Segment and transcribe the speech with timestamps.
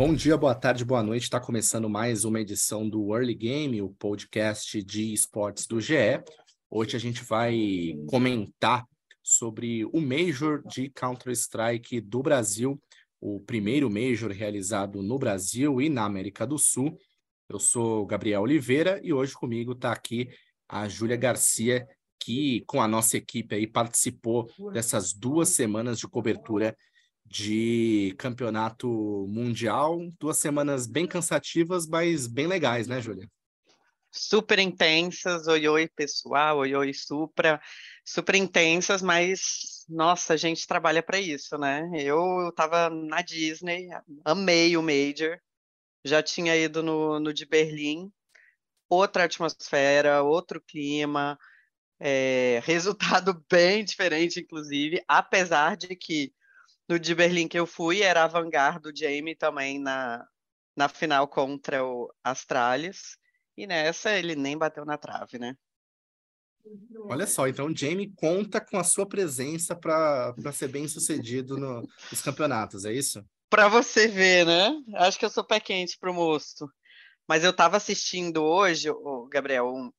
[0.00, 1.24] Bom dia, boa tarde, boa noite.
[1.24, 6.24] Está começando mais uma edição do Early Game, o podcast de esportes do GE.
[6.70, 8.86] Hoje a gente vai comentar
[9.22, 12.80] sobre o Major de Counter-Strike do Brasil,
[13.20, 16.96] o primeiro Major realizado no Brasil e na América do Sul.
[17.46, 20.30] Eu sou Gabriel Oliveira e hoje comigo está aqui
[20.66, 21.86] a Júlia Garcia,
[22.18, 26.74] que com a nossa equipe aí participou dessas duas semanas de cobertura
[27.30, 28.88] de campeonato
[29.28, 30.00] mundial.
[30.18, 33.28] Duas semanas bem cansativas, mas bem legais, né, Júlia?
[34.12, 37.60] super intensas, oi oi pessoal, oi oi supra,
[38.04, 41.88] super intensas, mas nossa, a gente trabalha para isso, né?
[41.94, 43.88] Eu estava na Disney,
[44.24, 45.38] amei o Major,
[46.04, 48.12] já tinha ido no, no de Berlim,
[48.88, 51.38] outra atmosfera, outro clima,
[52.00, 56.32] é, resultado bem diferente, inclusive, apesar de que
[56.90, 60.26] no de Berlim que eu fui era a vanguarda do Jamie também na,
[60.76, 63.16] na final contra o Astralis.
[63.56, 65.56] E nessa ele nem bateu na trave, né?
[67.04, 71.88] Olha só, então o Jamie conta com a sua presença para ser bem sucedido no,
[72.10, 73.24] nos campeonatos, é isso?
[73.48, 74.70] Para você ver, né?
[74.94, 76.70] Acho que eu sou pé quente pro moço.
[77.26, 79.92] Mas eu estava assistindo hoje, o Gabriel,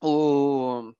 [0.00, 0.90] o,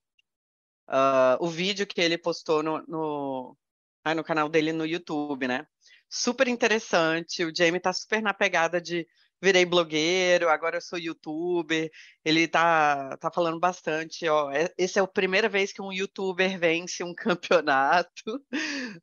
[0.88, 3.56] uh, o vídeo que ele postou no, no,
[4.04, 5.66] ah, no canal dele no YouTube, né?
[6.08, 7.44] Super interessante.
[7.44, 9.06] O Jamie tá super na pegada de
[9.42, 11.90] virei blogueiro, agora eu sou youtuber.
[12.24, 14.50] Ele tá, tá falando bastante, ó.
[14.50, 18.44] É, esse é a primeira vez que um youtuber vence um campeonato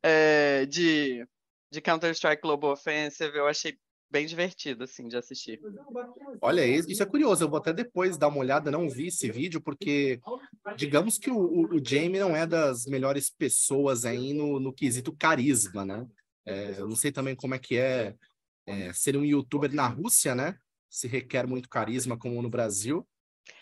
[0.02, 1.26] é, de,
[1.70, 3.36] de Counter-Strike Global Offensive.
[3.36, 3.78] Eu achei
[4.10, 5.60] bem divertido, assim, de assistir.
[6.40, 7.44] Olha, isso é curioso.
[7.44, 10.20] Eu vou até depois dar uma olhada, não vi esse vídeo, porque
[10.76, 15.14] digamos que o, o, o Jamie não é das melhores pessoas aí no, no quesito
[15.16, 16.06] carisma, né?
[16.46, 18.14] É, eu não sei também como é que é
[18.68, 20.54] é, ser um youtuber na Rússia, né?
[20.90, 23.06] Se requer muito carisma como no Brasil.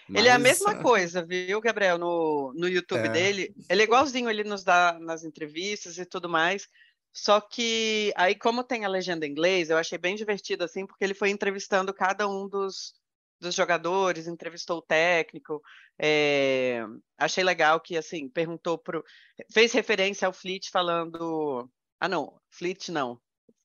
[0.08, 0.20] Mas...
[0.20, 1.96] Ele é a mesma é coisa, viu, Gabriel?
[1.96, 3.08] No, no YouTube é...
[3.08, 3.54] dele.
[3.70, 6.68] Ele é igualzinho, ele nos dá nas entrevistas e tudo mais.
[7.16, 11.02] Só que aí, como tem a legenda em inglês, eu achei bem divertido, assim, porque
[11.02, 12.92] ele foi entrevistando cada um dos,
[13.40, 15.62] dos jogadores, entrevistou o técnico.
[15.98, 16.84] É...
[17.16, 19.02] Achei legal que, assim, perguntou pro.
[19.50, 21.66] Fez referência ao Fleet falando.
[21.98, 23.18] Ah, não, Fleet não.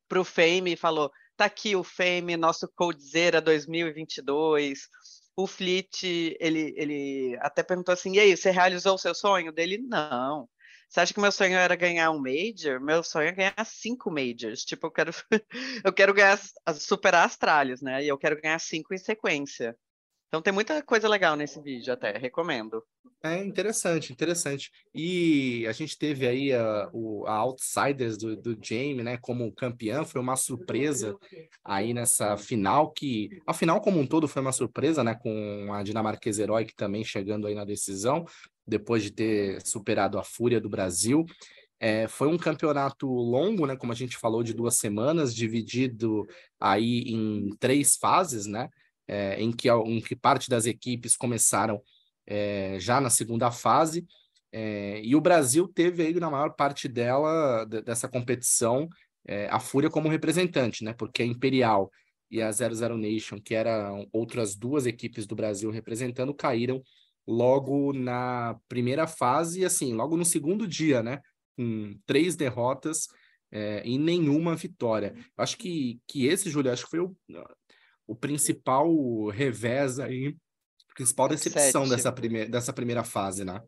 [0.08, 4.88] Pro Fame falou: Tá aqui o Fame, nosso Coldzera 2022.
[5.36, 9.52] O Fleet, ele, ele até perguntou assim: e aí, você realizou o seu sonho?
[9.52, 10.48] Dele, não.
[10.92, 12.82] Você acha que meu sonho era ganhar um Major?
[12.82, 14.66] Meu sonho é ganhar cinco Majors.
[14.66, 15.12] Tipo, eu quero,
[15.86, 16.38] eu quero ganhar,
[16.76, 18.04] superar Astralis, né?
[18.04, 19.74] E eu quero ganhar cinco em sequência.
[20.28, 22.84] Então tem muita coisa legal nesse vídeo até, recomendo.
[23.24, 24.70] É interessante, interessante.
[24.94, 30.06] E a gente teve aí a, o, a Outsiders do, do Jamie, né, como campeão,
[30.06, 31.18] foi uma surpresa
[31.64, 35.84] aí nessa final, que a final como um todo foi uma surpresa, né, com a
[35.84, 38.26] dinamarquesa Herói também chegando aí na decisão,
[38.72, 41.26] depois de ter superado a Fúria do Brasil.
[41.80, 46.26] É, foi um campeonato longo, né, como a gente falou, de duas semanas, dividido
[46.60, 48.70] aí em três fases, né,
[49.08, 51.82] é, em, que, em que parte das equipes começaram
[52.26, 54.06] é, já na segunda fase,
[54.54, 58.88] é, e o Brasil teve aí na maior parte dela, dessa competição,
[59.26, 60.94] é, a Fúria como representante, né?
[60.94, 61.92] Porque a Imperial
[62.30, 66.82] e a 00 Nation, que eram outras duas equipes do Brasil representando, caíram
[67.28, 71.20] logo na primeira fase assim, logo no segundo dia, né?
[71.56, 73.08] Com três derrotas
[73.52, 75.14] é, e nenhuma vitória.
[75.38, 77.16] Acho que, que esse, Júlio, acho que foi o,
[78.08, 80.36] o principal revés aí,
[80.96, 83.62] principal decepção dessa, primeira dessa primeira fase, né?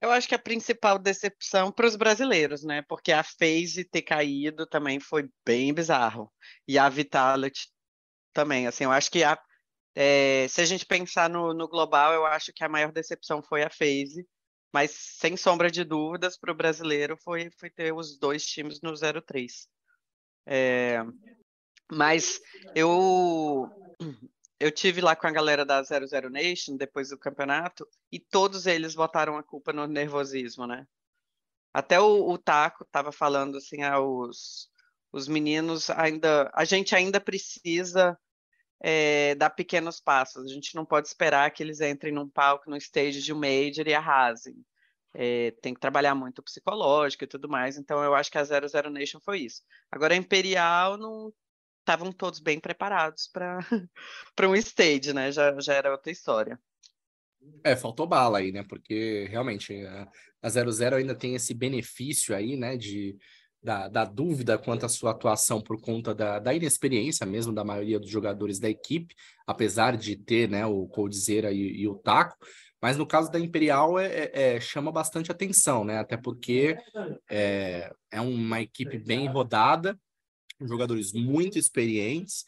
[0.00, 2.82] Eu acho que a principal decepção para os brasileiros, né?
[2.86, 6.30] Porque a FaZe ter caído também foi bem bizarro.
[6.68, 7.68] E a Vitality
[8.32, 9.38] também, assim, eu acho que a,
[9.98, 13.62] é, se a gente pensar no, no global, eu acho que a maior decepção foi
[13.62, 14.28] a FaZe,
[14.70, 18.92] mas sem sombra de dúvidas para o brasileiro foi, foi ter os dois times no
[18.92, 19.66] 0-3.
[20.44, 20.98] É,
[21.90, 22.38] mas
[22.74, 23.70] eu
[24.60, 28.94] eu tive lá com a galera da 00 Nation depois do campeonato e todos eles
[28.94, 30.86] botaram a culpa no nervosismo, né?
[31.72, 34.70] Até o, o Taco estava falando assim, ah, os,
[35.10, 38.18] os meninos ainda, a gente ainda precisa
[38.80, 40.44] é, dar pequenos passos.
[40.44, 43.86] A gente não pode esperar que eles entrem num palco, no stage de um major
[43.86, 44.56] e arrasem.
[45.14, 47.78] É, tem que trabalhar muito o psicológico e tudo mais.
[47.78, 49.62] Então, eu acho que a 00 Nation foi isso.
[49.90, 51.32] Agora, a Imperial não
[51.80, 53.60] estavam todos bem preparados para
[54.50, 55.32] um stage, né?
[55.32, 56.60] Já, já era outra história.
[57.64, 58.64] É, faltou bala aí, né?
[58.68, 59.72] Porque realmente
[60.42, 62.76] a 00 ainda tem esse benefício aí, né?
[62.76, 63.16] De,
[63.66, 67.98] da, da dúvida quanto à sua atuação por conta da, da inexperiência mesmo da maioria
[67.98, 69.12] dos jogadores da equipe,
[69.44, 72.36] apesar de ter né, o Coldzera e, e o Taco.
[72.80, 75.98] Mas no caso da Imperial é, é, é, chama bastante atenção, né?
[75.98, 76.76] Até porque
[77.28, 79.98] é, é uma equipe bem rodada,
[80.60, 82.44] jogadores muito experientes.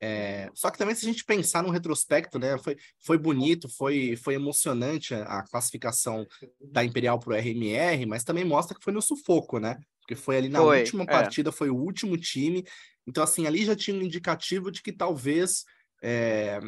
[0.00, 4.16] É, só que também se a gente pensar no retrospecto, né, foi, foi bonito, foi,
[4.16, 6.26] foi emocionante a, classificação
[6.60, 9.76] da Imperial para o RMR, mas também mostra que foi no sufoco, né?
[10.00, 11.06] Porque foi ali na foi, última é.
[11.06, 12.64] partida, foi o último time.
[13.06, 15.64] Então, assim, ali já tinha um indicativo de que talvez
[16.02, 16.60] é,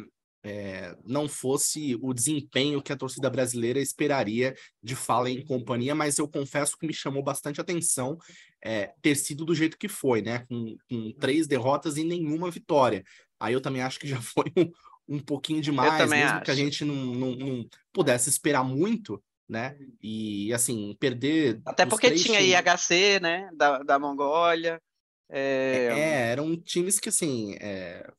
[0.43, 6.17] é, não fosse o desempenho que a torcida brasileira esperaria de Fala em companhia, mas
[6.17, 8.17] eu confesso que me chamou bastante atenção
[8.61, 10.45] é, ter sido do jeito que foi, né?
[10.47, 13.03] Com, com, três derrotas e nenhuma vitória.
[13.39, 14.71] Aí eu também acho que já foi um,
[15.15, 16.45] um pouquinho demais, mesmo acho.
[16.45, 19.77] que a gente não, não, não, pudesse esperar muito, né?
[20.01, 21.61] E assim, perder.
[21.65, 22.59] Até porque tinha times...
[22.59, 23.49] IHC, né?
[23.53, 24.81] Da, da Mongólia.
[25.29, 25.89] É...
[25.91, 26.31] é...
[26.31, 27.55] eram times que assim.
[27.59, 28.11] É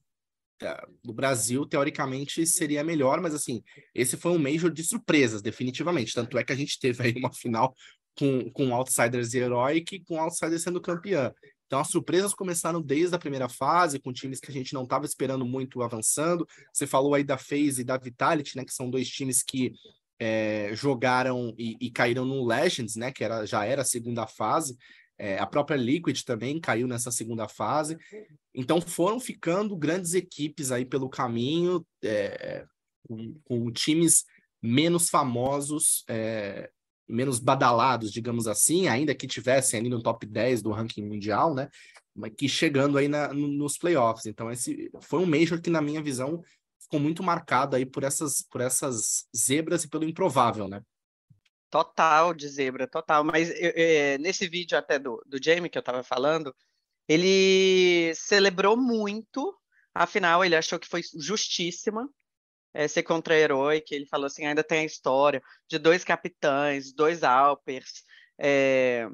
[1.02, 3.62] do Brasil, teoricamente, seria melhor, mas assim,
[3.94, 6.14] esse foi um Major de surpresas, definitivamente.
[6.14, 7.74] Tanto é que a gente teve aí uma final
[8.18, 11.32] com, com Outsiders e Heroic, com Outsiders sendo campeã.
[11.66, 15.06] Então as surpresas começaram desde a primeira fase, com times que a gente não estava
[15.06, 16.46] esperando muito avançando.
[16.70, 18.64] Você falou aí da FaZe e da Vitality, né?
[18.64, 19.72] Que são dois times que
[20.18, 23.10] é, jogaram e, e, caíram no Legends, né?
[23.10, 24.76] Que era, já era a segunda fase.
[25.22, 27.96] É, a própria Liquid também caiu nessa segunda fase.
[28.52, 32.66] Então foram ficando grandes equipes aí pelo caminho, é,
[33.06, 34.24] com, com, times
[34.60, 36.69] menos famosos, é,
[37.08, 41.70] menos badalados, digamos assim, ainda que tivessem ali no top 10 do ranking mundial, né?
[42.12, 44.26] Mas que chegando aí na, nos playoffs.
[44.26, 46.42] Então, esse foi um Major que, na minha visão,
[46.80, 50.82] ficou muito marcado aí por essas, por essas zebras e pelo improvável, né?
[51.72, 53.24] Total de zebra, total.
[53.24, 53.48] Mas
[54.20, 56.54] nesse vídeo até do, do Jamie que eu estava falando,
[57.08, 59.58] ele celebrou muito
[59.94, 62.06] a final, ele achou que foi justíssima
[62.74, 67.22] é, ser contra-herói, que ele falou assim, ainda tem a história de dois capitães, dois
[67.22, 68.04] Alpers,
[68.38, 69.08] é,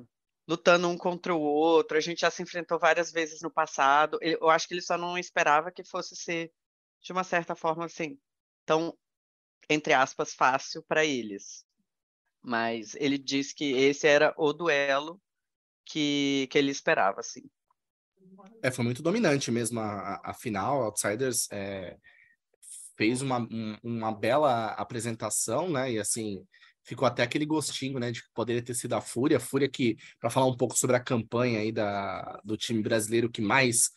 [0.48, 4.50] lutando um contra o outro, a gente já se enfrentou várias vezes no passado, eu
[4.50, 6.52] acho que ele só não esperava que fosse ser,
[7.02, 8.18] de uma certa forma, assim,
[8.66, 8.96] tão,
[9.70, 11.67] entre aspas, fácil para eles.
[12.48, 15.20] Mas ele disse que esse era o duelo
[15.84, 17.42] que, que ele esperava, assim.
[18.62, 20.82] É, foi muito dominante mesmo a, a final.
[20.82, 21.98] Outsiders é,
[22.96, 25.92] fez uma, um, uma bela apresentação, né?
[25.92, 26.42] E assim,
[26.82, 28.10] ficou até aquele gostinho, né?
[28.10, 29.36] De que poderia ter sido a Fúria.
[29.36, 33.30] A Fúria que, para falar um pouco sobre a campanha aí da, do time brasileiro
[33.30, 33.90] que mais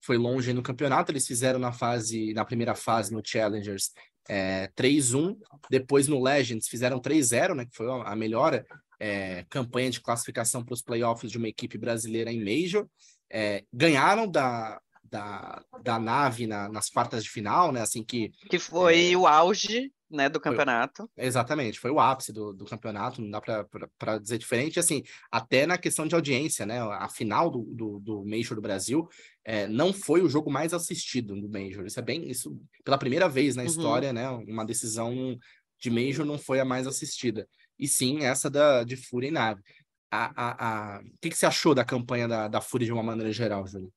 [0.00, 3.92] foi longe no campeonato, eles fizeram na fase, na primeira fase no Challengers,
[4.28, 5.36] é, 3-1.
[5.70, 7.64] Depois no Legends fizeram 3-0, né?
[7.64, 8.64] Que foi a melhor
[9.00, 12.86] é, campanha de classificação para os playoffs de uma equipe brasileira em Major.
[13.30, 17.80] É, ganharam da, da, da nave na, nas quartas de final, né?
[17.80, 18.30] Assim que.
[18.50, 21.08] Que foi é, o auge né, do campeonato.
[21.14, 24.78] Foi, exatamente, foi o ápice do, do campeonato, não dá para dizer diferente.
[24.78, 26.80] Assim, até na questão de audiência, né?
[26.80, 29.08] A final do, do, do Major do Brasil
[29.44, 31.84] é, não foi o jogo mais assistido do Major.
[31.86, 32.28] Isso é bem.
[32.28, 33.68] Isso, pela primeira vez na uhum.
[33.68, 34.28] história, né?
[34.28, 35.38] Uma decisão
[35.78, 37.48] de Major não foi a mais assistida.
[37.78, 39.62] E sim, essa da, de Fúria e Nave.
[40.10, 41.00] A, a, a...
[41.00, 43.92] O que, que você achou da campanha da, da Fúria de uma maneira geral, Júlio?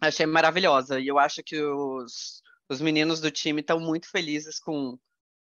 [0.00, 0.98] Achei maravilhosa.
[1.00, 4.98] E eu acho que os, os meninos do time estão muito felizes com,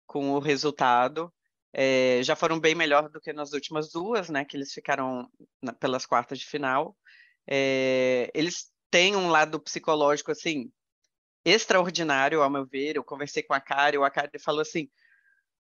[0.06, 1.34] com o resultado.
[1.74, 4.46] É, já foram bem melhor do que nas últimas duas, né?
[4.46, 5.30] Que eles ficaram
[5.62, 6.98] na, pelas quartas de final.
[7.46, 10.72] É, eles têm um lado psicológico assim
[11.46, 12.96] extraordinário, ao meu ver.
[12.96, 14.90] Eu conversei com a Kari, a Kari falou assim: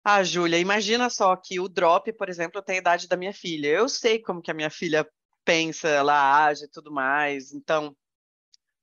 [0.05, 3.69] Ah, Júlia, imagina só que o drop, por exemplo, tem a idade da minha filha.
[3.69, 5.09] Eu sei como que a minha filha
[5.45, 7.53] pensa, ela age e tudo mais.
[7.53, 7.97] Então,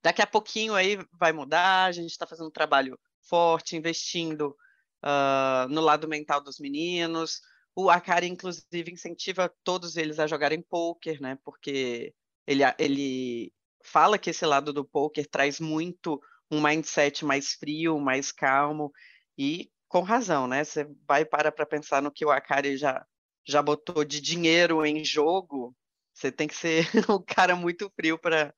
[0.02, 1.86] daqui a pouquinho aí vai mudar.
[1.86, 4.56] A gente está fazendo um trabalho forte, investindo
[5.04, 7.40] uh, no lado mental dos meninos.
[7.74, 11.38] O Akari, inclusive, incentiva todos eles a jogarem poker, né?
[11.44, 12.14] Porque
[12.46, 13.52] ele, ele
[13.82, 18.92] fala que esse lado do poker traz muito um mindset mais frio, mais calmo,
[19.38, 20.64] e com razão, né?
[20.64, 23.06] Você vai para para pensar no que o Akari já,
[23.46, 25.74] já botou de dinheiro em jogo,
[26.12, 28.52] você tem que ser um cara muito frio para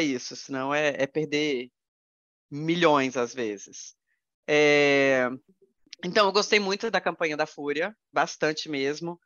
[0.00, 1.70] isso, senão é, é perder
[2.50, 3.94] milhões às vezes.
[4.46, 5.28] É...
[6.04, 9.18] Então, eu gostei muito da campanha da Fúria, bastante mesmo.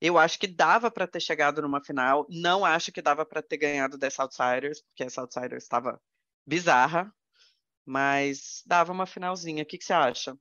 [0.00, 2.26] Eu acho que dava para ter chegado numa final.
[2.28, 6.00] Não acho que dava para ter ganhado dessa Outsiders, porque essa Outsiders estava
[6.46, 7.14] bizarra,
[7.84, 9.62] mas dava uma finalzinha.
[9.62, 10.36] O que, que você acha?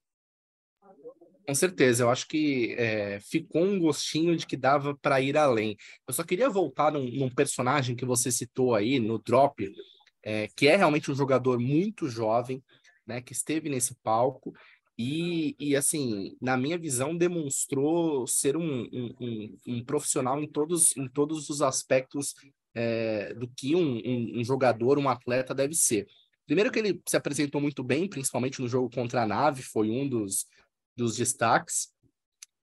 [1.45, 5.75] Com certeza, eu acho que é, ficou um gostinho de que dava para ir além.
[6.07, 9.67] Eu só queria voltar num, num, personagem que você citou aí no Drop,
[10.23, 12.63] é, que é realmente um jogador muito jovem,
[13.05, 14.53] né, que esteve nesse palco
[15.03, 20.95] e, e assim, na minha visão, demonstrou ser um, um, um, um profissional em todos,
[20.95, 22.35] em todos os aspectos
[22.75, 26.05] é, do que um, jogador, um atleta deve ser.
[26.45, 30.07] Primeiro que ele se apresentou muito bem, principalmente no jogo contra a Nave, foi um
[30.07, 30.45] dos,
[30.95, 31.89] dos destaques.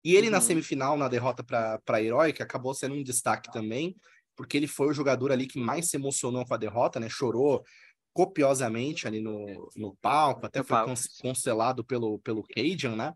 [0.03, 0.33] E ele uhum.
[0.33, 3.95] na semifinal, na derrota para a Heróica, acabou sendo um destaque também,
[4.35, 7.09] porque ele foi o jogador ali que mais se emocionou com a derrota, né?
[7.09, 7.63] Chorou
[8.13, 10.93] copiosamente ali no, no palco, até foi palco.
[11.21, 13.13] cancelado pelo, pelo Cajun, né?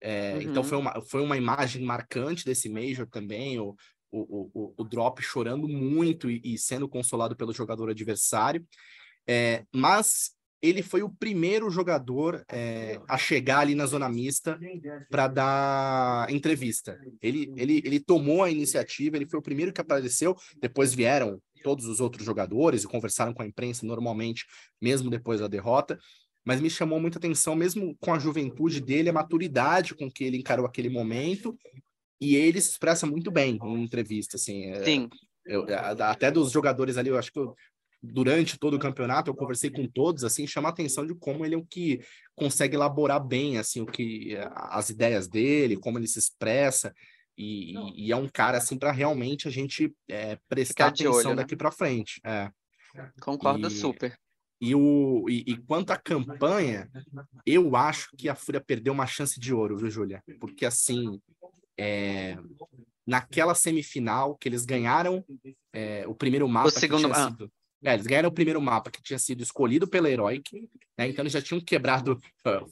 [0.00, 0.50] É, então uhum.
[0.50, 3.74] Então foi uma, foi uma imagem marcante desse Major também, o,
[4.10, 8.66] o, o, o Drop chorando muito e, e, sendo consolado pelo jogador adversário.
[9.26, 14.58] É, mas ele foi o primeiro jogador é, a chegar ali na zona mista
[15.10, 16.98] para dar entrevista.
[17.20, 21.86] Ele, ele, ele tomou a iniciativa, ele foi o primeiro que apareceu, depois vieram todos
[21.86, 24.46] os outros jogadores e conversaram com a imprensa normalmente,
[24.80, 25.98] mesmo depois da derrota.
[26.44, 30.38] Mas me chamou muita atenção, mesmo com a juventude dele, a maturidade com que ele
[30.38, 31.58] encarou aquele momento.
[32.20, 34.66] E ele se expressa muito bem em entrevista, assim.
[34.66, 35.08] É, Sim.
[35.44, 35.66] Eu,
[36.00, 37.54] até dos jogadores ali, eu acho que eu,
[38.12, 41.54] durante todo o campeonato eu conversei com todos, assim, chama a atenção de como ele
[41.54, 42.00] é o que
[42.34, 46.94] consegue elaborar bem, assim, o que as ideias dele, como ele se expressa.
[47.36, 51.34] E, e, é um cara assim para realmente a gente é, prestar atenção olho, né?
[51.36, 52.18] daqui para frente.
[52.24, 52.50] É.
[53.20, 54.18] Concordo e, super.
[54.58, 56.88] E, o, e, e, quanto à campanha,
[57.44, 60.22] eu acho que a Fúria perdeu uma chance de ouro, viu, Júlia?
[60.40, 61.20] Porque assim,
[61.78, 62.38] é,
[63.06, 65.22] naquela semifinal que eles ganharam
[65.72, 66.68] é, o primeiro mapa.
[66.68, 67.30] O segundo mapa.
[67.30, 67.52] Sido,
[67.86, 71.08] é, eles ganharam o primeiro mapa que tinha sido escolhido pela Heroic, né?
[71.08, 72.20] Então eles já tinham quebrado,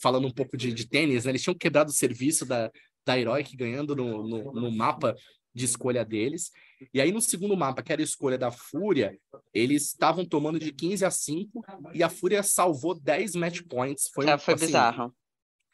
[0.01, 1.31] falando um pouco de, de tênis, né?
[1.31, 2.71] Eles tinham quebrado o serviço da,
[3.07, 5.15] da Heroic ganhando no, no, no, mapa
[5.55, 6.51] de escolha deles.
[6.93, 9.17] E aí no segundo mapa, que era a escolha da Fúria,
[9.53, 14.11] eles estavam tomando de 15 a 5 e a Fúria salvou 10 match points.
[14.13, 15.15] Foi, um, foi assim, bizarro.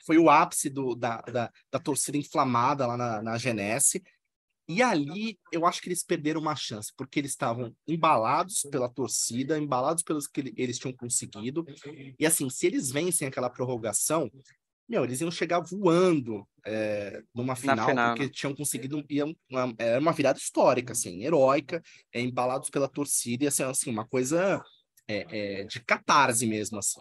[0.04, 4.02] Foi o ápice do, da, da, da torcida inflamada lá na, na Genesse.
[4.70, 9.58] E ali eu acho que eles perderam uma chance, porque eles estavam embalados pela torcida,
[9.58, 11.66] embalados pelos que eles tinham conseguido.
[12.16, 14.30] E assim, se eles vencem aquela prorrogação,
[14.88, 19.98] meu, eles iam chegar voando é, numa final, final, porque tinham conseguido iam, uma, era
[19.98, 24.62] uma virada histórica, assim, heróica, é, embalados pela torcida, ia ser assim, uma coisa
[25.08, 27.00] é, é, de catarse mesmo, assim.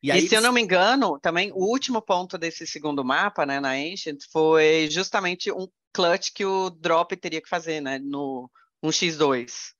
[0.00, 3.44] E, aí, e se eu não me engano, também o último ponto desse segundo mapa,
[3.44, 8.50] né, na Ancient, foi justamente um clutch que o Drop teria que fazer, né, no
[8.82, 9.72] um x2.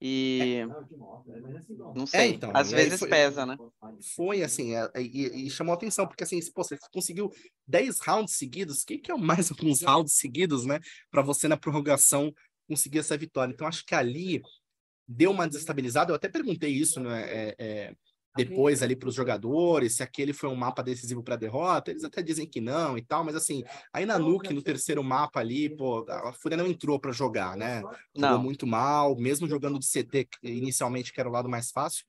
[0.00, 0.66] E é.
[0.66, 3.56] não é, sei, é, então, às vezes foi, pesa, né?
[4.14, 7.32] Foi assim, é, e, e, chamou atenção, porque assim, pô, você conseguiu
[7.66, 10.80] 10 rounds seguidos, o que, que é mais alguns rounds seguidos, né?
[11.10, 12.32] Para você na prorrogação
[12.68, 13.52] conseguir essa vitória.
[13.52, 14.42] Então, acho que ali
[15.08, 16.10] deu uma desestabilizada.
[16.10, 17.22] Eu até perguntei isso, né?
[17.22, 17.94] É, é
[18.36, 22.04] depois ali para os jogadores, se aquele foi um mapa decisivo para a derrota, eles
[22.04, 25.74] até dizem que não e tal, mas assim, aí na Nuke, no terceiro mapa ali,
[25.74, 27.82] pô, a Fúria não entrou para jogar, né?
[28.14, 32.04] Jogou muito mal, mesmo jogando de CT inicialmente, que era o lado mais fácil.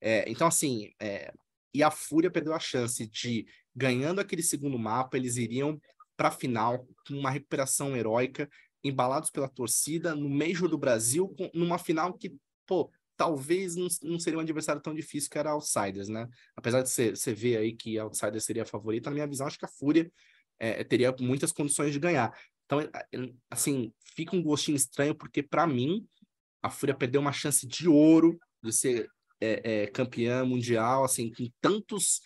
[0.00, 1.32] É, então, assim, é,
[1.74, 5.78] e a Fúria perdeu a chance de, ganhando aquele segundo mapa, eles iriam
[6.16, 8.48] para a final com uma recuperação heróica,
[8.82, 12.34] embalados pela torcida, no meio do Brasil, com, numa final que,
[12.66, 16.28] pô, talvez não, não seria um adversário tão difícil que era Outsiders, né?
[16.54, 19.64] Apesar de você, ver aí que Outsiders seria a favorita, na minha visão, acho que
[19.64, 20.10] a Fúria
[20.58, 22.36] é, teria muitas condições de ganhar.
[22.66, 26.06] Então, é, é, assim, fica um gostinho estranho, porque para mim,
[26.62, 29.08] a Fúria perdeu uma chance de ouro de ser
[29.40, 32.20] é, é, campeã mundial, assim, com tantos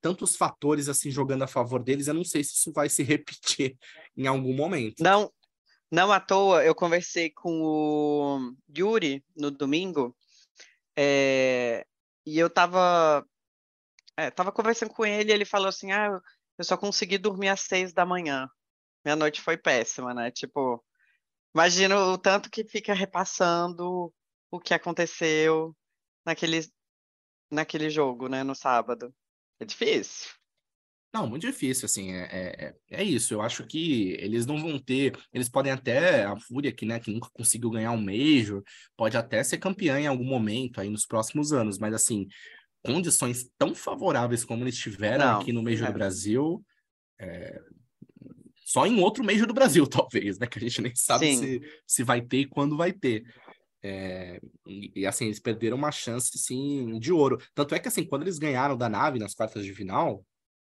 [0.00, 3.76] tantos fatores assim jogando a favor deles, eu não sei se isso vai se repetir
[4.16, 5.00] em algum momento.
[5.00, 5.32] Não,
[5.88, 10.16] não à toa, eu conversei com o Yuri no domingo
[10.96, 11.86] é,
[12.26, 13.26] e eu tava,
[14.16, 16.20] é, tava conversando com ele e ele falou assim: ah,
[16.58, 18.48] eu só consegui dormir às seis da manhã.
[19.04, 20.30] Minha noite foi péssima, né?
[20.30, 20.84] Tipo,
[21.54, 24.12] imagino o tanto que fica repassando
[24.50, 25.76] o que aconteceu
[26.24, 26.60] naquele,
[27.50, 29.14] naquele jogo, né, no sábado.
[29.60, 30.30] É difícil.
[31.12, 33.34] Não, muito difícil, assim, é, é, é, isso.
[33.34, 35.14] Eu acho que eles não vão ter.
[35.32, 38.62] Eles podem até, a Fúria, que, né, que nunca conseguiu ganhar um Major,
[38.96, 42.26] pode até ser campeã em algum momento aí nos próximos anos, mas assim,
[42.82, 45.90] condições tão favoráveis como eles tiveram Não, aqui no Major é.
[45.90, 46.64] do Brasil,
[47.20, 47.60] é,
[48.64, 50.46] só em outro Major do Brasil, talvez, né?
[50.46, 51.36] Que a gente nem sabe Sim.
[51.36, 53.22] se, se vai ter e quando vai ter.
[53.84, 57.36] É, e, e, assim, eles perderam uma chance, sim, de ouro.
[57.52, 60.24] Tanto é que, assim, quando eles ganharam da nave nas quartas de final,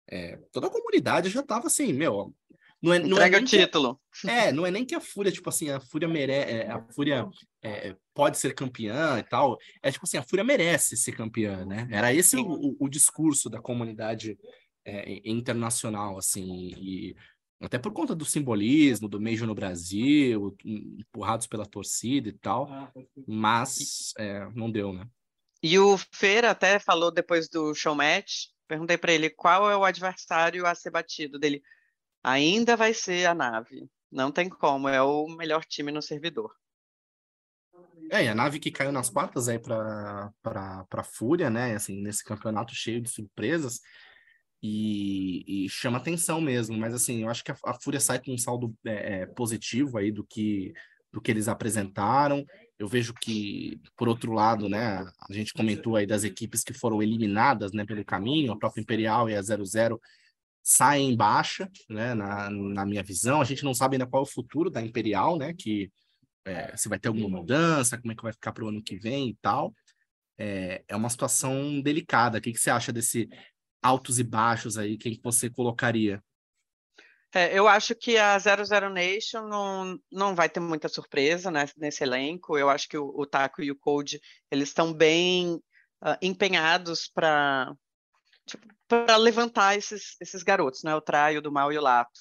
[0.10, 2.33] é, toda a comunidade já tava assim, meu...
[2.81, 4.01] Não é, não é Entrega nem o que- título.
[4.27, 7.29] é, não é nem que a Fúria, tipo assim, a Fúria merece, a Fúria
[7.62, 9.57] é, pode ser campeã e tal.
[9.81, 11.88] É tipo assim, a Fúria merece ser campeã, né?
[11.89, 14.38] Era esse o, o- o discurso da comunidade
[14.83, 17.15] é, internacional, assim, e
[17.62, 22.67] até por conta do simbolismo, do Major no Brasil, empurrados pela torcida e tal,
[23.25, 25.07] mas é, não deu, né?
[25.62, 30.65] E o Feira até falou depois do showmatch, perguntei para ele qual é o adversário
[30.65, 31.62] a ser batido dele.
[32.24, 33.88] Ainda vai ser a nave.
[34.12, 36.51] Não tem como, é o melhor time no servidor.
[38.12, 41.75] É, e a nave que caiu nas quartas aí para para Fúria, né?
[41.75, 43.80] Assim, nesse campeonato cheio de surpresas
[44.62, 46.77] e, e chama atenção mesmo.
[46.77, 49.98] Mas assim, eu acho que a, a Fúria sai com um saldo é, é, positivo
[49.98, 50.74] aí do que
[51.12, 52.44] do que eles apresentaram.
[52.83, 57.01] Eu vejo que, por outro lado, né, a gente comentou aí das equipes que foram
[57.01, 60.01] eliminadas, né, pelo caminho, a própria Imperial e a 00
[60.61, 63.39] saem em baixa, né, na, na minha visão.
[63.39, 65.89] A gente não sabe ainda qual é o futuro da Imperial, né, que
[66.43, 68.97] é, se vai ter alguma mudança, como é que vai ficar para o ano que
[68.97, 69.73] vem e tal.
[70.37, 72.39] É, é uma situação delicada.
[72.39, 73.29] O que, que você acha desse
[73.81, 74.97] altos e baixos aí?
[74.97, 76.21] Quem que você colocaria?
[77.35, 82.03] É, eu acho que a 00 Nation não, não vai ter muita surpresa né, nesse
[82.03, 82.57] elenco.
[82.57, 84.21] Eu acho que o, o Taco e o Code
[84.51, 87.73] eles estão bem uh, empenhados para
[88.45, 90.93] tipo, para levantar esses, esses garotos, né?
[90.95, 92.19] O Traio, do Mal e o Lato.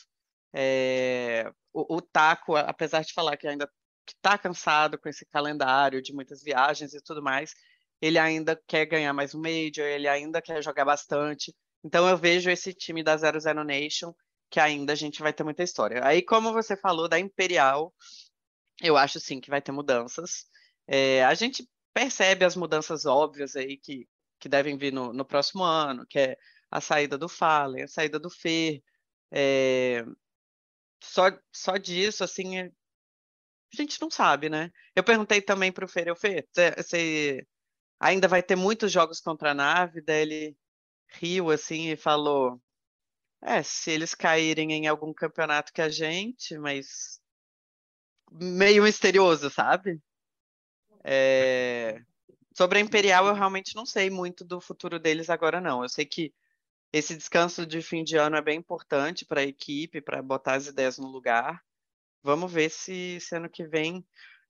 [0.54, 3.70] É, o, o Taco, apesar de falar que ainda
[4.08, 7.52] está cansado com esse calendário de muitas viagens e tudo mais,
[8.00, 11.54] ele ainda quer ganhar mais um Major, ele ainda quer jogar bastante.
[11.84, 14.14] Então eu vejo esse time da 00 Nation
[14.52, 16.04] que ainda a gente vai ter muita história.
[16.04, 17.92] Aí, como você falou da Imperial,
[18.82, 20.44] eu acho sim que vai ter mudanças.
[20.86, 24.06] É, a gente percebe as mudanças óbvias aí que,
[24.38, 26.36] que devem vir no, no próximo ano, que é
[26.70, 28.82] a saída do Fallen, a saída do Fer.
[29.30, 30.04] É,
[31.02, 32.70] só, só disso, assim, a
[33.72, 34.70] gente não sabe, né?
[34.94, 37.46] Eu perguntei também para o Fer, eu Fer, você
[37.98, 40.02] ainda vai ter muitos jogos contra a nave?
[40.02, 40.56] Daí ele
[41.08, 42.60] riu assim e falou:
[43.42, 47.20] é, se eles caírem em algum campeonato que a gente, mas
[48.30, 50.00] meio misterioso, sabe?
[51.04, 52.00] É...
[52.54, 55.82] Sobre a Imperial, eu realmente não sei muito do futuro deles agora, não.
[55.82, 56.32] Eu sei que
[56.92, 60.66] esse descanso de fim de ano é bem importante para a equipe, para botar as
[60.66, 61.62] ideias no lugar.
[62.22, 64.06] Vamos ver se, se ano que vem.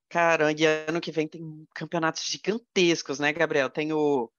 [0.09, 3.71] Cara, e ano que vem tem campeonatos gigantescos, né, Gabriel?
[3.71, 4.31] Tem o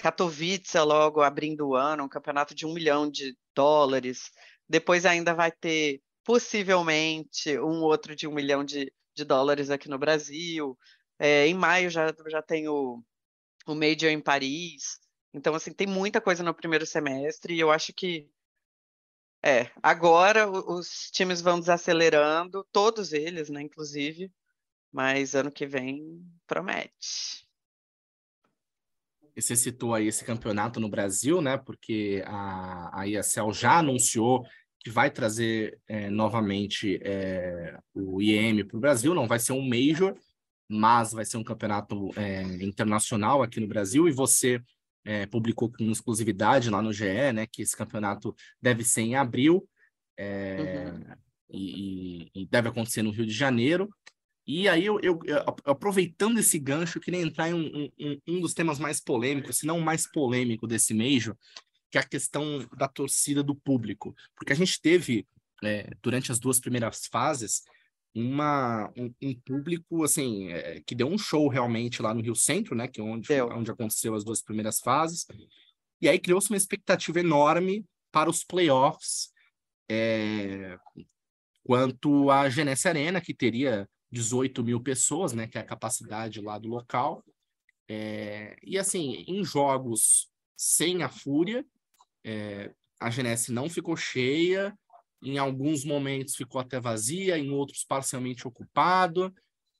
[0.00, 4.30] Katowice logo abrindo o ano, um campeonato de um milhão de dólares.
[4.68, 9.98] Depois ainda vai ter, possivelmente, um outro de um milhão de, de dólares aqui no
[9.98, 10.78] Brasil.
[11.18, 13.02] É, em maio já, já tem o,
[13.66, 14.98] o Major em Paris.
[15.34, 18.28] Então, assim, tem muita coisa no primeiro semestre e eu acho que
[19.42, 24.30] é, agora os times vão desacelerando, todos eles, né, inclusive,
[24.92, 27.48] mas ano que vem promete.
[29.40, 31.56] E você citou aí esse campeonato no Brasil, né?
[31.56, 34.44] Porque a, a ESL já anunciou
[34.78, 39.14] que vai trazer é, novamente é, o IEM para o Brasil.
[39.14, 40.14] Não vai ser um Major,
[40.68, 44.06] mas vai ser um campeonato é, internacional aqui no Brasil.
[44.06, 44.60] E você
[45.06, 47.46] é, publicou com exclusividade lá no GE, né?
[47.50, 49.66] Que esse campeonato deve ser em abril
[50.18, 51.14] é, uhum.
[51.48, 53.88] e, e deve acontecer no Rio de Janeiro.
[54.52, 55.20] E aí, eu, eu,
[55.64, 59.66] aproveitando esse gancho, eu queria entrar em um, um, um, dos temas mais polêmicos, se
[59.66, 61.36] não o mais polêmico desse Major,
[61.88, 64.12] que é a questão da torcida do público.
[64.34, 65.24] Porque a gente teve,
[65.62, 67.62] é, durante as duas primeiras fases,
[68.12, 72.74] uma, um, um público assim é, que deu um show realmente lá no Rio Centro,
[72.74, 72.88] né?
[72.88, 75.28] Que é onde, onde aconteceu as duas primeiras fases.
[76.02, 79.30] E aí criou-se uma expectativa enorme para os playoffs
[79.88, 80.76] é,
[81.62, 86.58] quanto à Genesse Arena, que teria 18 mil pessoas, né, que é a capacidade lá
[86.58, 87.24] do local.
[87.88, 91.64] É, e assim, em jogos sem a Fúria,
[92.24, 94.76] é, a Genesse não ficou cheia,
[95.22, 99.32] em alguns momentos ficou até vazia, em outros parcialmente ocupado.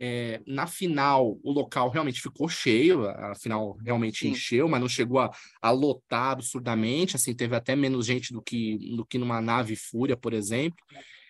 [0.02, 4.28] É, na final, o local realmente ficou cheio, a final realmente Sim.
[4.30, 8.78] encheu, mas não chegou a, a, lotar absurdamente, assim, teve até menos gente do que,
[8.96, 10.78] do que numa nave Fúria, por exemplo.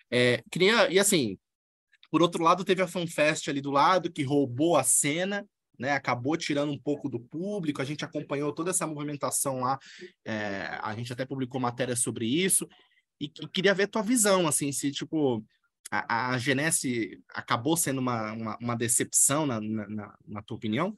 [0.09, 1.37] É, queria, e assim,
[2.11, 5.47] por outro lado, teve a FanFest ali do lado, que roubou a cena,
[5.79, 5.93] né?
[5.93, 9.79] Acabou tirando um pouco do público, a gente acompanhou toda essa movimentação lá,
[10.25, 12.67] é, a gente até publicou matéria sobre isso,
[13.19, 15.41] e, e queria ver tua visão, assim, se, tipo,
[15.89, 20.97] a, a Genesse acabou sendo uma, uma, uma decepção, na, na, na tua opinião?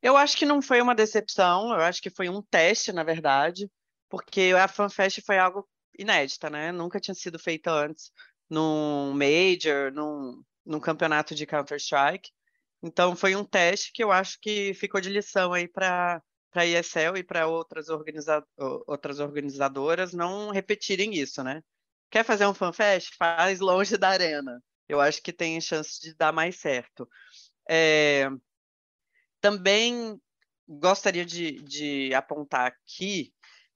[0.00, 3.70] Eu acho que não foi uma decepção, eu acho que foi um teste, na verdade,
[4.08, 5.68] porque a FanFest foi algo
[5.98, 6.72] inédita, né?
[6.72, 8.10] Nunca tinha sido feita antes
[8.52, 12.30] num Major, num, num campeonato de Counter-Strike.
[12.82, 17.16] Então foi um teste que eu acho que ficou de lição aí para a ESL
[17.16, 18.44] e para outras, organiza
[18.86, 21.62] outras organizadoras não repetirem isso, né?
[22.10, 23.16] Quer fazer um fanfest?
[23.16, 24.62] Faz longe da arena.
[24.86, 27.08] Eu acho que tem chance de dar mais certo.
[27.66, 28.28] É...
[29.40, 30.20] Também
[30.68, 33.32] gostaria de, de apontar aqui,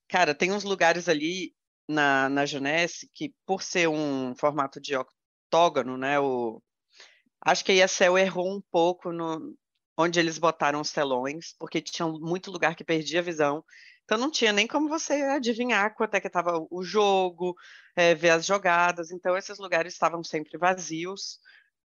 [0.07, 1.56] cara, tem uns lugares ali
[1.87, 6.61] na, na Junesse que, por ser um formato de octógono, né, o,
[7.45, 9.55] acho que a ESL errou um pouco no,
[9.97, 13.63] onde eles botaram os telões, porque tinha muito lugar que perdia a visão.
[14.05, 17.55] Então não tinha nem como você adivinhar quanto é que estava o jogo,
[17.95, 19.11] é, ver as jogadas.
[19.11, 21.39] Então esses lugares estavam sempre vazios.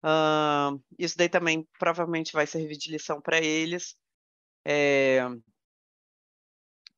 [0.02, 3.94] Uh, isso daí também provavelmente vai servir de lição para eles.
[4.64, 5.20] É...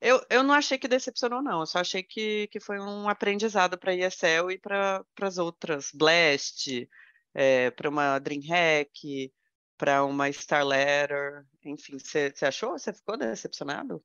[0.00, 1.60] Eu, eu não achei que decepcionou, não.
[1.60, 5.90] Eu só achei que, que foi um aprendizado para a ESL e para as outras.
[5.92, 6.88] Blast,
[7.34, 9.32] é, para uma DreamHack,
[9.76, 11.44] para uma Star Letter.
[11.64, 12.78] Enfim, você achou?
[12.78, 14.02] Você ficou decepcionado?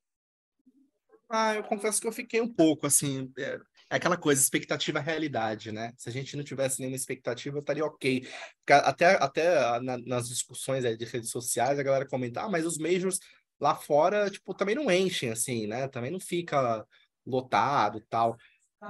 [1.30, 5.72] Ah, eu confesso que eu fiquei um pouco, assim, é, é aquela coisa, expectativa realidade,
[5.72, 5.92] né?
[5.98, 8.28] Se a gente não tivesse nenhuma expectativa, eu estaria ok.
[8.70, 13.20] Até, até na, nas discussões de redes sociais, a galera comenta, ah, mas os majors
[13.60, 15.88] lá fora, tipo, também não enchem, assim, né?
[15.88, 16.86] Também não fica
[17.26, 18.38] lotado tal.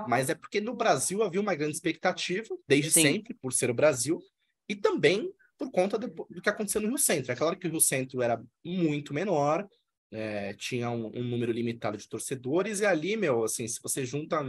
[0.08, 3.02] Mas é porque no Brasil havia uma grande expectativa, desde Sim.
[3.02, 4.20] sempre, por ser o Brasil,
[4.68, 7.32] e também por conta do, do que aconteceu no Rio Centro.
[7.32, 9.66] É claro que o Rio Centro era muito menor,
[10.12, 14.42] é, tinha um, um, número limitado de torcedores, e ali, meu, assim, se você junta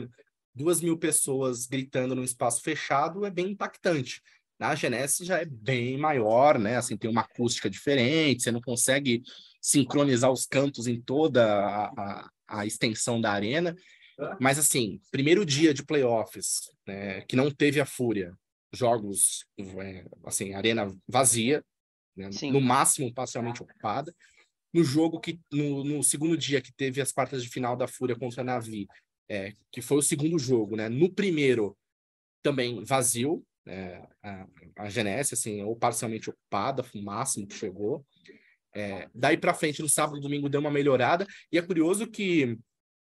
[0.54, 4.22] duas mil pessoas gritando num espaço fechado, é bem impactante.
[4.58, 6.76] Na Genesse já é bem maior, né?
[6.76, 9.22] Assim, tem uma acústica diferente, você não consegue
[9.66, 13.74] sincronizar os cantos em toda a, a, a extensão da arena.
[14.40, 18.32] Mas, assim, primeiro dia de playoffs, né, que não teve a Fúria,
[18.72, 21.64] jogos, é, assim, arena vazia,
[22.16, 24.14] né, no máximo parcialmente ocupada
[24.72, 28.14] no jogo que no, no, segundo dia que teve as quartas de final da Fúria
[28.14, 28.86] contra a Navi,
[29.28, 30.88] é, que foi o segundo jogo, né?
[30.88, 31.76] No primeiro
[32.42, 38.04] também vazio, é, a, a Genesse, assim, ou parcialmente ocupada, o máximo que chegou.
[38.76, 41.26] É, daí para frente, no sábado e domingo, deu uma melhorada.
[41.50, 42.58] E é curioso que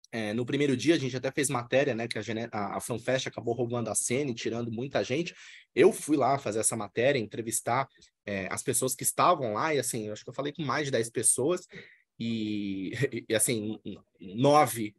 [0.10, 2.08] é, no primeiro dia, a gente até fez matéria, né?
[2.08, 5.36] Que a, a, a FanFest acabou roubando a cena e tirando muita gente.
[5.76, 7.90] Eu fui lá fazer essa matéria, entrevistar
[8.26, 10.92] é, as pessoas que estavam lá, e assim, acho que eu falei com mais de
[10.92, 11.68] 10 pessoas,
[12.18, 12.92] e,
[13.28, 13.78] e assim,
[14.18, 14.96] nove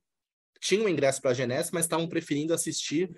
[0.61, 3.11] tinham ingresso para a Genesse, mas estavam preferindo assistir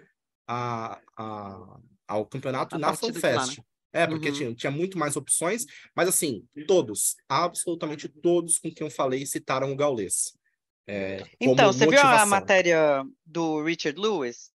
[0.46, 3.58] a, a, ao campeonato a na FanFest.
[3.58, 3.64] Né?
[3.92, 4.34] É, porque uhum.
[4.34, 9.70] tinha, tinha muito mais opções, mas assim, todos, absolutamente todos com quem eu falei citaram
[9.70, 10.32] o Gaules.
[10.86, 12.10] É, então, você motivação.
[12.10, 14.50] viu a matéria do Richard Lewis?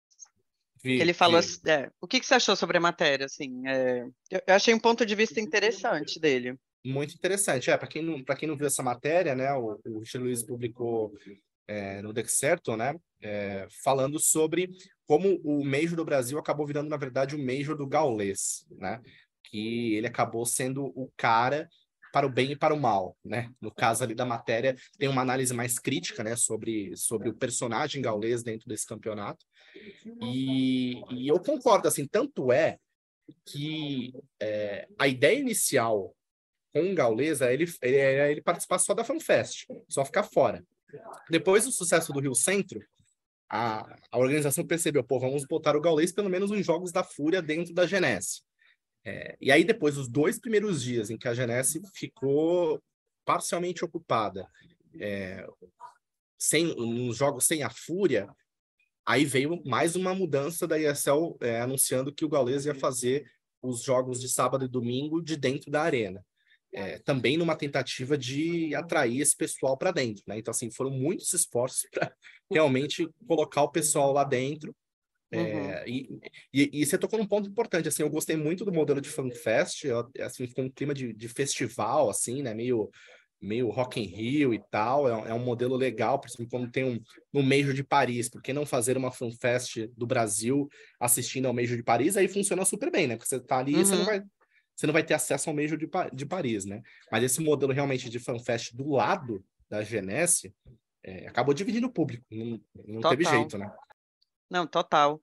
[0.84, 3.26] Vi, ele falou assim, é, o que, que, você achou sobre a matéria?
[3.26, 6.56] Assim, é, eu, eu, achei um ponto de vista interessante dele.
[6.86, 7.70] Muito interessante.
[7.70, 11.14] É, para quem, não, quem não viu essa matéria, né, o, o Richard Lewis publicou
[11.68, 14.70] é, no Dexerto, né, é, falando sobre
[15.06, 19.02] como o Major do Brasil acabou virando, na verdade, o Major do Gaulês, né?
[19.50, 21.70] Que ele acabou sendo o cara
[22.12, 23.52] para o bem e para o mal, né?
[23.62, 28.02] No caso ali da matéria, tem uma análise mais crítica, né, sobre, sobre o personagem
[28.02, 29.46] gaulês dentro desse campeonato.
[30.22, 32.78] E, e eu concordo, assim, tanto é
[33.46, 36.16] que é, a ideia inicial
[36.74, 40.64] com o gaulês é ele, é ele participar só da FanFest, só ficar fora.
[41.30, 42.80] Depois do sucesso do Rio Centro,
[43.50, 47.42] a, a organização percebeu, pô, vamos botar o gaulês pelo menos nos jogos da Fúria
[47.42, 48.42] dentro da Genesse.
[49.08, 52.84] É, e aí, depois, os dois primeiros dias em que a Genesse ficou
[53.24, 54.46] parcialmente ocupada,
[55.00, 55.48] é,
[56.38, 58.28] sem, nos jogos sem a Fúria,
[59.06, 63.26] aí veio mais uma mudança da ESL é, anunciando que o Gaules ia fazer
[63.62, 66.22] os jogos de sábado e domingo de dentro da arena.
[66.74, 70.38] É, também numa tentativa de atrair esse pessoal para dentro, né?
[70.38, 72.14] Então, assim, foram muitos esforços para
[72.52, 74.76] realmente colocar o pessoal lá dentro
[75.34, 75.42] Uhum.
[75.42, 76.20] É, e,
[76.54, 79.86] e, e, você tocou num ponto importante, assim, eu gostei muito do modelo de FanFest,
[80.22, 82.90] assim, ficou um clima de, de festival, assim, né, meio,
[83.42, 86.86] meio Rock in Rio e tal, é, é um modelo legal, por exemplo, quando tem
[86.86, 87.00] um,
[87.34, 91.76] no Major de Paris, por que não fazer uma FanFest do Brasil assistindo ao Major
[91.76, 93.86] de Paris, aí funciona super bem, né, porque você tá ali uhum.
[93.86, 94.06] você não uhum.
[94.06, 94.24] vai
[94.78, 96.84] você não vai ter acesso ao Major de, de Paris, né?
[97.12, 100.54] Mas esse modelo realmente de FanFest do lado da Genesse
[101.04, 103.72] é, acabou dividindo o público, não, não teve jeito, né?
[104.50, 105.20] Não, total.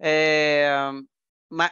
[0.00, 0.68] É,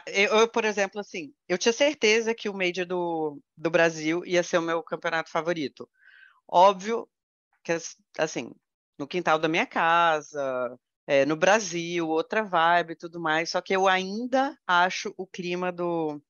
[0.07, 4.57] eu, por exemplo, assim, eu tinha certeza que o Major do, do Brasil ia ser
[4.57, 5.89] o meu campeonato favorito.
[6.47, 7.09] Óbvio
[7.63, 7.73] que,
[8.19, 8.51] assim,
[8.99, 13.75] no quintal da minha casa, é, no Brasil, outra vibe e tudo mais, só que
[13.75, 16.21] eu ainda acho o clima do,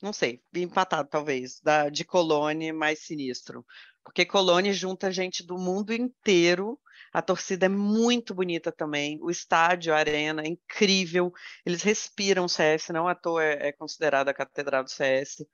[0.00, 3.64] não sei, empatado talvez, da, de Colônia mais sinistro.
[4.04, 6.78] Porque Colônia junta gente do mundo inteiro
[7.12, 9.18] a torcida é muito bonita também.
[9.22, 11.32] O estádio, a arena, é incrível.
[11.64, 15.46] Eles respiram CS, não à toa é, é considerada a catedral do CS.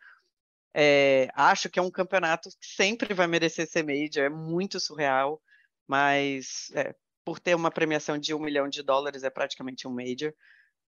[0.75, 5.41] É, acho que é um campeonato que sempre vai merecer ser major, é muito surreal,
[5.87, 10.35] mas é, por ter uma premiação de um milhão de dólares é praticamente um major.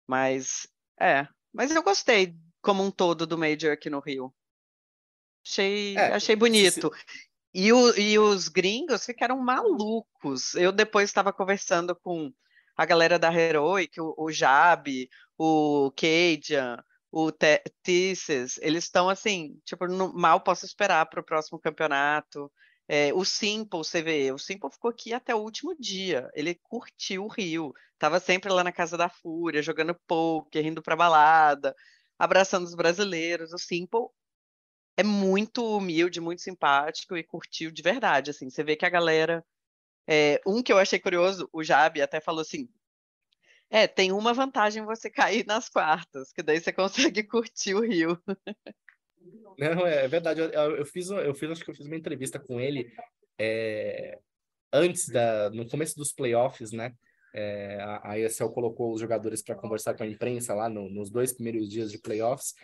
[0.06, 0.66] Mas
[1.00, 4.32] é, mas eu gostei como um todo do major aqui no Rio.
[5.44, 6.92] Achei, é, achei bonito.
[6.94, 7.29] Se...
[7.52, 10.54] E, o, e os gringos ficaram malucos.
[10.54, 12.32] Eu depois estava conversando com
[12.76, 16.76] a galera da Heroic, o, o Jab, o Cajun,
[17.12, 17.32] o
[17.82, 22.50] Thesis, eles estão assim, tipo, no, mal posso esperar para o próximo campeonato.
[22.86, 26.30] É, o Simple, você vê, o Simple ficou aqui até o último dia.
[26.34, 30.96] Ele curtiu o Rio, estava sempre lá na casa da Fúria, jogando poker, indo para
[30.96, 31.74] balada,
[32.18, 33.52] abraçando os brasileiros.
[33.52, 34.08] O Simple
[34.96, 38.50] é muito humilde, muito simpático e curtiu de verdade, assim.
[38.50, 39.44] Você vê que a galera...
[40.06, 42.68] É, um que eu achei curioso, o Jabi até falou assim,
[43.70, 46.72] é, tem uma vantagem você cair nas quartas, que daí você
[47.14, 48.20] consegue curtir o Rio.
[49.56, 50.40] Não, é verdade.
[50.40, 52.92] Eu, eu, fiz, eu fiz, acho que eu fiz uma entrevista com ele
[53.38, 54.18] é,
[54.72, 56.92] antes da, no começo dos playoffs, né?
[57.32, 61.32] É, a, ESL colocou os jogadores para conversar com a imprensa lá no, nos dois
[61.32, 62.54] primeiros dias de playoffs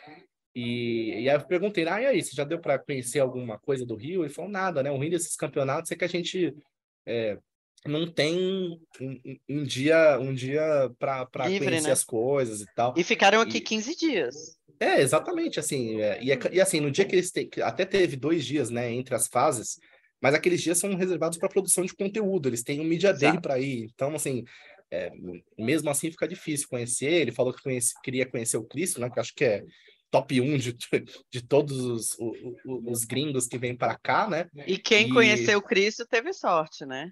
[0.56, 3.84] e, e aí eu perguntei, ah, e aí, você já deu para conhecer alguma coisa
[3.84, 4.24] do Rio?
[4.24, 4.90] Ele falou, nada, né?
[4.90, 6.56] O ruim desses campeonatos é que a gente
[7.04, 7.36] é,
[7.84, 11.90] não tem um, um, dia um dia para conhecer né?
[11.90, 12.94] as coisas e tal.
[12.96, 14.34] E ficaram aqui e, 15 dias.
[14.80, 18.16] É, exatamente, assim, é, e, é, e assim, no dia que eles te, até teve
[18.16, 19.78] dois dias, né, entre as fases,
[20.22, 23.58] mas aqueles dias são reservados para produção de conteúdo, eles têm um media day para
[23.58, 24.42] ir, então, assim,
[24.90, 25.10] é,
[25.58, 29.20] mesmo assim fica difícil conhecer, ele falou que conhece, queria conhecer o Cristo, né, que
[29.20, 29.62] acho que é
[30.10, 30.76] top 1 de,
[31.30, 34.48] de todos os, os, os gringos que vêm para cá, né?
[34.66, 35.12] E quem e...
[35.12, 37.10] conheceu o Cristo teve sorte, né?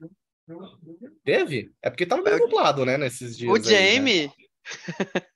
[1.24, 1.72] Teve?
[1.82, 3.50] É porque tá meio dublado, né, nesses dias.
[3.50, 4.26] O Jamie!
[4.26, 4.32] Né?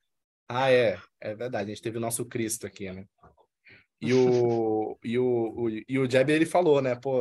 [0.49, 0.99] ah, é.
[1.21, 3.05] É verdade, a gente teve o nosso Cristo aqui, né?
[4.01, 6.94] E o, e o, o, e o Jeb, ele falou, né?
[6.94, 7.21] Pô,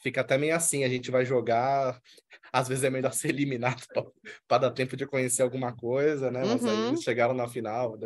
[0.00, 2.00] fica até meio assim, a gente vai jogar,
[2.52, 3.82] às vezes é melhor ser eliminado
[4.48, 6.42] para dar tempo de conhecer alguma coisa, né?
[6.44, 6.70] Mas uhum.
[6.70, 7.98] aí eles chegaram na final.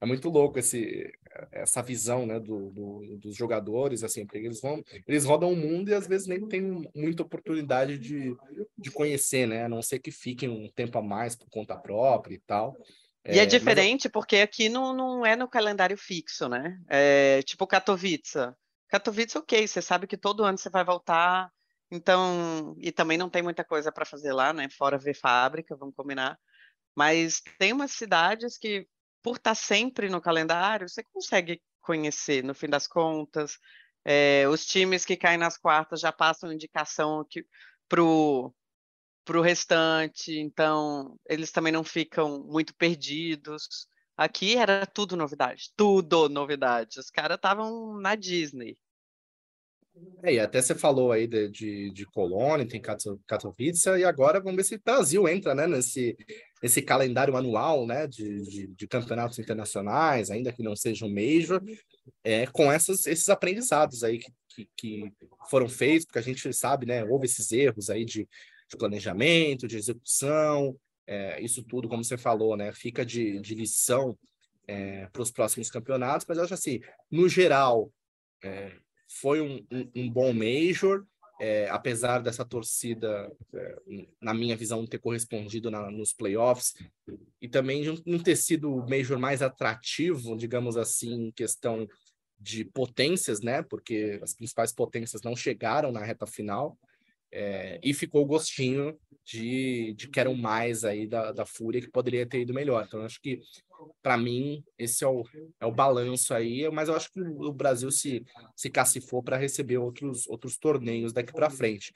[0.00, 1.12] É muito louco esse,
[1.52, 5.90] essa visão, né, do, do, dos jogadores, assim, porque eles vão, eles rodam o mundo
[5.90, 6.62] e às vezes nem tem
[6.94, 8.36] muita oportunidade de,
[8.76, 9.64] de conhecer, né?
[9.64, 12.76] A não ser que fiquem um tempo a mais por conta própria e tal.
[13.26, 14.12] E é, é diferente mas...
[14.12, 16.78] porque aqui não, não é no calendário fixo, né?
[16.88, 18.38] É tipo Katowice.
[18.88, 21.52] Katowice, ok, você sabe que todo ano você vai voltar,
[21.90, 24.68] então, e também não tem muita coisa para fazer lá, né?
[24.70, 26.38] Fora ver fábrica, vamos combinar.
[26.94, 28.88] Mas tem umas cidades que,
[29.22, 33.58] por estar tá sempre no calendário, você consegue conhecer, no fim das contas.
[34.04, 37.26] É, os times que caem nas quartas já passam indicação
[37.88, 43.88] para o restante, então eles também não ficam muito perdidos.
[44.18, 46.98] Aqui era tudo novidade, tudo novidade.
[46.98, 48.76] Os caras estavam na Disney.
[50.24, 54.56] É, e até você falou aí de, de, de Colônia, tem Katowice, e agora vamos
[54.56, 56.16] ver se o Brasil entra né, nesse,
[56.60, 61.62] nesse calendário anual né, de, de, de campeonatos internacionais, ainda que não seja um Major,
[62.24, 65.12] é, com essas, esses aprendizados aí que, que, que,
[65.48, 68.28] foram feitos, porque a gente sabe, né, houve esses erros aí de,
[68.68, 70.76] de planejamento, de execução,
[71.08, 74.16] é, isso tudo, como você falou, né, fica de, de lição
[74.66, 77.90] é, para os próximos campeonatos, mas eu acho assim, no geral,
[78.44, 78.76] é,
[79.08, 81.06] foi um, um, um, bom Major,
[81.40, 83.76] é, apesar dessa torcida, é,
[84.20, 86.74] na minha visão, não ter correspondido na, nos playoffs,
[87.40, 91.88] e também de não ter sido o Major mais atrativo, digamos assim, em questão
[92.38, 93.62] de potências, né?
[93.62, 96.78] Porque as principais potências não chegaram na reta final.
[97.30, 102.26] É, e ficou o gostinho de, de quero mais aí da, da Fúria, que poderia
[102.26, 102.82] ter ido melhor.
[102.86, 103.42] Então, acho que,
[104.02, 105.22] para mim, esse é o,
[105.60, 108.24] é o balanço aí, mas eu acho que o Brasil se,
[108.56, 111.92] se cacifou para receber outros, outros torneios daqui para frente.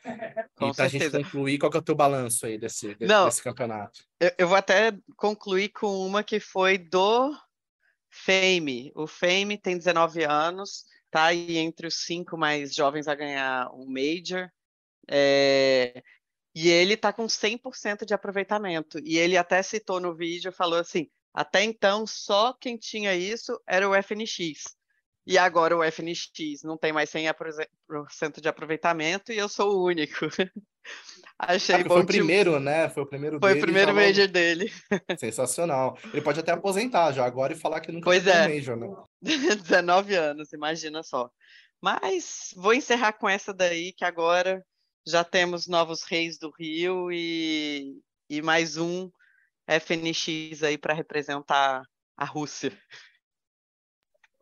[0.55, 3.25] Com e para a gente concluir, qual que é o teu balanço aí desse, Não,
[3.25, 4.05] desse campeonato?
[4.21, 7.35] Eu, eu vou até concluir com uma que foi do
[8.11, 8.93] Fame.
[8.95, 13.87] O Fame tem 19 anos, tá aí entre os cinco mais jovens a ganhar um
[13.87, 14.51] Major.
[15.09, 16.03] É...
[16.55, 18.99] E ele tá com 100% de aproveitamento.
[19.05, 23.89] E ele até citou no vídeo, falou assim, até então só quem tinha isso era
[23.89, 24.77] o FNX.
[25.27, 30.27] E agora o FNX não tem mais 100% de aproveitamento e eu sou o único.
[31.39, 31.95] Achei ah, bom.
[31.95, 32.89] Foi o primeiro, né?
[32.89, 34.73] Foi o primeiro Foi dele, o primeiro Major dele.
[35.19, 35.97] Sensacional.
[36.13, 38.47] Ele pode até aposentar já agora e falar que nunca pois é.
[38.47, 38.89] um Major, né?
[39.63, 41.31] 19 anos, imagina só.
[41.81, 44.65] Mas vou encerrar com essa daí, que agora
[45.07, 49.11] já temos novos reis do Rio e, e mais um
[49.67, 51.83] FNX aí para representar
[52.17, 52.73] a Rússia.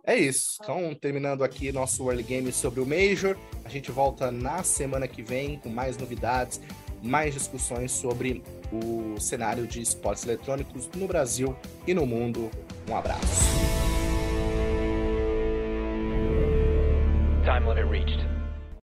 [0.04, 0.58] É isso.
[0.62, 3.36] Então, terminando aqui nosso Early Game sobre o Major.
[3.64, 6.60] A gente volta na semana que vem com mais novidades,
[7.02, 8.42] mais discussões sobre
[8.72, 12.50] o cenário de esportes eletrônicos no Brasil e no mundo.
[12.88, 13.50] Um abraço.
[17.44, 18.30] Time limit reached.